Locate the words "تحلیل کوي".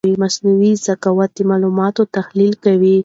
2.15-2.95